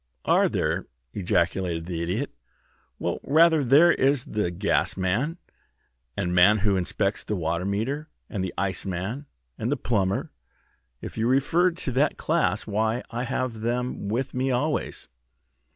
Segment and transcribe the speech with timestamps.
[0.25, 2.31] "Are there!" ejaculated the Idiot.
[2.97, 3.63] "Well, rather.
[3.63, 5.37] There is the Gasman,
[6.17, 9.27] and man who inspects the water meter, and the Iceman,
[9.59, 10.31] and the Plumber.
[11.03, 15.07] If you refer to that class, why, I have them with me always."